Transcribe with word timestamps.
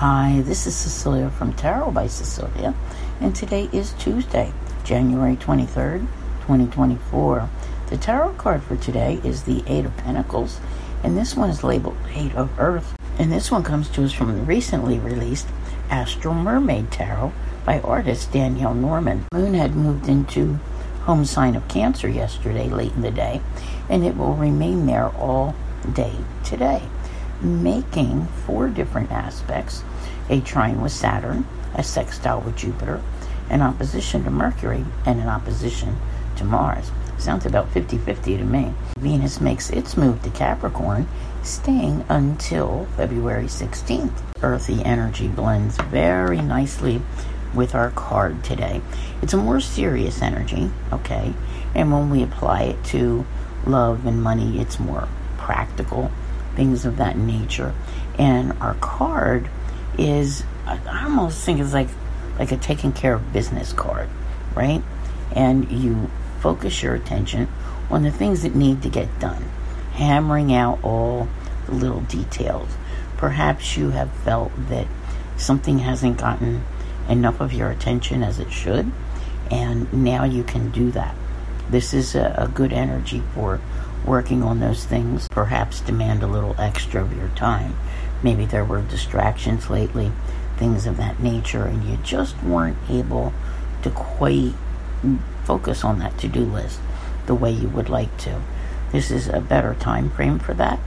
Hi, 0.00 0.42
this 0.44 0.66
is 0.66 0.76
Cecilia 0.76 1.30
from 1.30 1.54
Tarot 1.54 1.90
by 1.92 2.06
Cecilia, 2.06 2.74
and 3.18 3.34
today 3.34 3.70
is 3.72 3.94
Tuesday, 3.94 4.52
January 4.84 5.36
23rd, 5.36 6.00
2024. 6.42 7.48
The 7.88 7.96
tarot 7.96 8.34
card 8.34 8.62
for 8.62 8.76
today 8.76 9.18
is 9.24 9.44
the 9.44 9.64
Eight 9.66 9.86
of 9.86 9.96
Pentacles, 9.96 10.60
and 11.02 11.16
this 11.16 11.34
one 11.34 11.48
is 11.48 11.64
labeled 11.64 11.96
Eight 12.14 12.34
of 12.34 12.50
Earth. 12.60 12.94
And 13.18 13.32
this 13.32 13.50
one 13.50 13.62
comes 13.62 13.88
to 13.88 14.04
us 14.04 14.12
from 14.12 14.36
the 14.36 14.42
recently 14.42 14.98
released 14.98 15.48
Astral 15.88 16.34
Mermaid 16.34 16.92
Tarot 16.92 17.32
by 17.64 17.80
artist 17.80 18.30
Danielle 18.32 18.74
Norman. 18.74 19.24
Moon 19.32 19.54
had 19.54 19.76
moved 19.76 20.10
into 20.10 20.60
home 21.04 21.24
sign 21.24 21.56
of 21.56 21.68
Cancer 21.68 22.10
yesterday, 22.10 22.68
late 22.68 22.92
in 22.92 23.00
the 23.00 23.10
day, 23.10 23.40
and 23.88 24.04
it 24.04 24.18
will 24.18 24.34
remain 24.34 24.84
there 24.84 25.08
all 25.16 25.54
day 25.94 26.16
today 26.44 26.82
making 27.42 28.26
four 28.46 28.68
different 28.68 29.10
aspects 29.10 29.82
a 30.28 30.40
trine 30.40 30.80
with 30.80 30.92
Saturn, 30.92 31.46
a 31.74 31.82
sextile 31.82 32.40
with 32.40 32.56
Jupiter, 32.56 33.00
an 33.48 33.62
opposition 33.62 34.24
to 34.24 34.30
Mercury, 34.30 34.84
and 35.04 35.20
an 35.20 35.28
opposition 35.28 35.96
to 36.36 36.44
Mars. 36.44 36.90
Sounds 37.18 37.46
about 37.46 37.70
50 37.70 37.98
50 37.98 38.36
to 38.38 38.44
me. 38.44 38.74
Venus 38.98 39.40
makes 39.40 39.70
its 39.70 39.96
move 39.96 40.22
to 40.22 40.30
Capricorn, 40.30 41.08
staying 41.42 42.04
until 42.08 42.86
February 42.96 43.46
16th. 43.46 44.12
Earthy 44.42 44.82
energy 44.84 45.28
blends 45.28 45.78
very 45.78 46.42
nicely 46.42 47.00
with 47.54 47.74
our 47.74 47.90
card 47.92 48.44
today. 48.44 48.82
It's 49.22 49.32
a 49.32 49.38
more 49.38 49.60
serious 49.60 50.20
energy, 50.20 50.70
okay? 50.92 51.32
And 51.74 51.90
when 51.90 52.10
we 52.10 52.22
apply 52.22 52.62
it 52.62 52.84
to 52.86 53.24
love 53.66 54.06
and 54.06 54.22
money, 54.22 54.60
it's 54.60 54.78
more 54.78 55.08
practical 55.38 56.10
things 56.56 56.84
of 56.84 56.96
that 56.96 57.16
nature. 57.16 57.74
And 58.18 58.52
our 58.60 58.74
card 58.74 59.48
is, 59.98 60.44
I 60.66 61.04
almost 61.04 61.44
think 61.44 61.60
it's 61.60 61.72
like 61.72 61.88
like 62.38 62.52
a 62.52 62.56
taking 62.56 62.92
care 62.92 63.14
of 63.14 63.32
business 63.32 63.72
card, 63.72 64.08
right? 64.54 64.82
And 65.32 65.70
you 65.70 66.10
focus 66.40 66.82
your 66.82 66.94
attention 66.94 67.48
on 67.90 68.02
the 68.02 68.10
things 68.10 68.42
that 68.42 68.54
need 68.54 68.82
to 68.82 68.90
get 68.90 69.18
done, 69.18 69.42
hammering 69.92 70.52
out 70.52 70.78
all 70.82 71.28
the 71.66 71.72
little 71.72 72.02
details. 72.02 72.68
Perhaps 73.16 73.76
you 73.76 73.90
have 73.90 74.12
felt 74.12 74.52
that 74.68 74.86
something 75.36 75.78
hasn't 75.78 76.18
gotten 76.18 76.64
enough 77.08 77.40
of 77.40 77.52
your 77.52 77.70
attention 77.70 78.22
as 78.22 78.38
it 78.38 78.52
should, 78.52 78.90
and 79.50 79.92
now 79.92 80.24
you 80.24 80.44
can 80.44 80.70
do 80.70 80.90
that. 80.90 81.14
This 81.70 81.94
is 81.94 82.14
a, 82.14 82.34
a 82.36 82.48
good 82.48 82.72
energy 82.72 83.22
for 83.34 83.60
working 84.04 84.42
on 84.42 84.60
those 84.60 84.84
things 84.84 85.28
perhaps 85.28 85.80
demand 85.80 86.22
a 86.22 86.26
little 86.26 86.54
extra 86.58 87.02
of 87.02 87.16
your 87.16 87.28
time. 87.28 87.76
Maybe 88.22 88.46
there 88.46 88.64
were 88.64 88.82
distractions 88.82 89.70
lately, 89.70 90.12
things 90.56 90.86
of 90.86 90.96
that 90.96 91.20
nature, 91.20 91.64
and 91.64 91.84
you 91.84 91.96
just 91.98 92.40
weren't 92.42 92.78
able 92.88 93.32
to 93.82 93.90
quite 93.90 94.54
focus 95.44 95.84
on 95.84 95.98
that 95.98 96.18
to 96.18 96.28
do 96.28 96.40
list 96.40 96.80
the 97.26 97.34
way 97.34 97.50
you 97.50 97.68
would 97.68 97.88
like 97.88 98.16
to. 98.18 98.40
This 98.92 99.10
is 99.10 99.28
a 99.28 99.40
better 99.40 99.74
time 99.74 100.10
frame 100.10 100.38
for 100.38 100.54
that, 100.54 100.78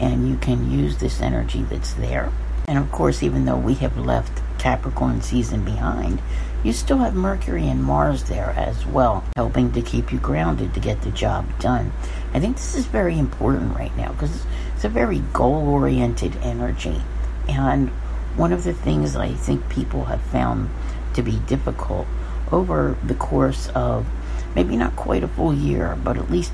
and 0.00 0.28
you 0.28 0.36
can 0.36 0.70
use 0.70 0.98
this 0.98 1.20
energy 1.20 1.62
that's 1.62 1.94
there. 1.94 2.30
And 2.66 2.78
of 2.78 2.90
course, 2.90 3.22
even 3.22 3.44
though 3.44 3.56
we 3.56 3.74
have 3.74 3.96
left 3.96 4.42
Capricorn 4.64 5.20
season 5.20 5.62
behind, 5.62 6.22
you 6.62 6.72
still 6.72 6.96
have 6.96 7.14
Mercury 7.14 7.68
and 7.68 7.84
Mars 7.84 8.24
there 8.24 8.54
as 8.56 8.86
well, 8.86 9.22
helping 9.36 9.70
to 9.72 9.82
keep 9.82 10.10
you 10.10 10.18
grounded 10.18 10.72
to 10.72 10.80
get 10.80 11.02
the 11.02 11.10
job 11.10 11.44
done. 11.60 11.92
I 12.32 12.40
think 12.40 12.56
this 12.56 12.74
is 12.74 12.86
very 12.86 13.18
important 13.18 13.76
right 13.76 13.94
now 13.94 14.12
because 14.12 14.46
it's 14.74 14.84
a 14.84 14.88
very 14.88 15.18
goal 15.34 15.68
oriented 15.68 16.36
energy. 16.36 17.02
And 17.46 17.90
one 18.36 18.54
of 18.54 18.64
the 18.64 18.72
things 18.72 19.16
I 19.16 19.34
think 19.34 19.68
people 19.68 20.06
have 20.06 20.22
found 20.22 20.70
to 21.12 21.22
be 21.22 21.40
difficult 21.46 22.06
over 22.50 22.96
the 23.04 23.14
course 23.14 23.68
of 23.74 24.06
maybe 24.54 24.78
not 24.78 24.96
quite 24.96 25.22
a 25.22 25.28
full 25.28 25.52
year, 25.52 25.94
but 26.02 26.16
at 26.16 26.30
least 26.30 26.52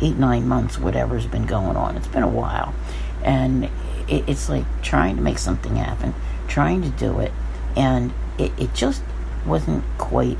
eight, 0.00 0.16
nine 0.16 0.48
months, 0.48 0.80
whatever's 0.80 1.26
been 1.26 1.46
going 1.46 1.76
on. 1.76 1.96
It's 1.96 2.08
been 2.08 2.24
a 2.24 2.28
while. 2.28 2.74
And 3.22 3.70
it's 4.08 4.48
like 4.48 4.64
trying 4.82 5.14
to 5.14 5.22
make 5.22 5.38
something 5.38 5.76
happen, 5.76 6.12
trying 6.48 6.82
to 6.82 6.88
do 6.88 7.20
it, 7.20 7.30
and 7.76 8.12
it, 8.38 8.52
it 8.58 8.74
just 8.74 9.02
wasn't 9.46 9.84
quite 9.98 10.38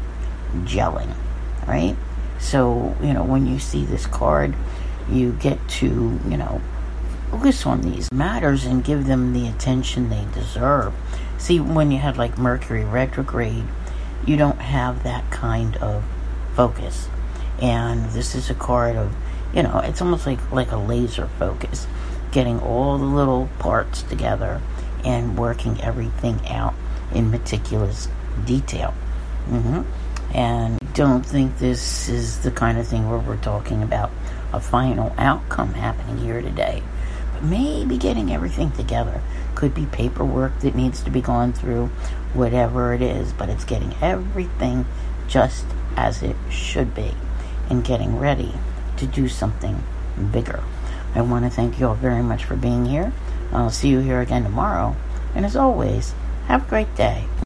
gelling, 0.65 1.15
right? 1.67 1.97
So, 2.39 2.97
you 3.03 3.13
know, 3.13 3.25
when 3.25 3.47
you 3.47 3.59
see 3.59 3.85
this 3.85 4.07
card, 4.07 4.55
you 5.09 5.33
get 5.33 5.59
to, 5.69 6.19
you 6.29 6.37
know, 6.37 6.61
focus 7.31 7.67
on 7.67 7.81
these 7.83 8.13
matters 8.13 8.65
and 8.65 8.85
give 8.85 9.07
them 9.07 9.33
the 9.33 9.49
attention 9.49 10.11
they 10.11 10.27
deserve. 10.35 10.93
See, 11.39 11.61
when 11.61 11.91
you 11.91 11.99
have 11.99 12.19
like 12.19 12.37
Mercury 12.39 12.85
retrograde, 12.85 13.65
you 14.27 14.37
don't 14.37 14.61
have 14.61 15.03
that 15.05 15.31
kind 15.31 15.77
of 15.79 16.05
focus. 16.55 17.09
And 17.61 18.11
this 18.11 18.35
is 18.35 18.51
a 18.51 18.55
card 18.55 18.97
of, 18.97 19.15
you 19.55 19.63
know, 19.63 19.79
it's 19.79 20.01
almost 20.01 20.27
like 20.27 20.39
like 20.53 20.73
a 20.73 20.77
laser 20.77 21.29
focus, 21.39 21.87
getting 22.33 22.61
all 22.61 22.99
the 22.99 23.05
little 23.05 23.49
parts 23.59 24.03
together 24.03 24.61
and 25.05 25.39
working 25.39 25.81
everything 25.81 26.47
out 26.49 26.75
in 27.15 27.31
meticulous 27.31 28.09
detail. 28.45 28.95
Mm-hmm. 29.49 29.83
And 30.37 30.79
don't 30.95 31.25
think 31.25 31.59
this 31.59 32.09
is 32.09 32.41
the 32.41 32.51
kind 32.51 32.79
of 32.79 32.87
thing 32.87 33.09
where 33.09 33.19
we're 33.19 33.37
talking 33.37 33.83
about 33.83 34.11
a 34.53 34.61
final 34.61 35.15
outcome 35.19 35.75
happening 35.75 36.19
here 36.19 36.41
today. 36.41 36.83
But 37.33 37.45
maybe 37.45 37.99
getting 37.99 38.33
everything 38.33 38.71
together. 38.73 39.21
Could 39.55 39.75
be 39.75 39.87
paperwork 39.87 40.61
that 40.61 40.75
needs 40.75 41.03
to 41.03 41.11
be 41.11 41.21
gone 41.21 41.53
through, 41.53 41.87
whatever 42.33 42.95
it 42.95 43.03
is, 43.03 43.33
but 43.33 43.49
it's 43.49 43.65
getting 43.65 43.95
everything 44.01 44.87
just 45.29 45.67
as 45.97 46.23
it 46.23 46.37
should 46.51 46.95
be 46.95 47.15
and 47.69 47.85
getting 47.85 48.19
ready 48.19 48.53
to 48.97 49.07
do 49.07 49.29
something 49.29 49.83
bigger. 50.33 50.63
I 51.15 51.21
want 51.23 51.45
to 51.45 51.51
thank 51.51 51.79
you 51.79 51.89
all 51.89 51.95
very 51.95 52.23
much 52.23 52.45
for 52.45 52.57
being 52.57 52.87
here. 52.87 53.13
I'll 53.53 53.71
see 53.71 53.89
you 53.89 54.01
here 54.01 54.21
again 54.21 54.45
tomorrow. 54.45 54.97
And 55.35 55.45
as 55.45 55.57
always, 55.57 56.15
have 56.47 56.67
a 56.67 56.69
great 56.69 56.95
day. 56.95 57.27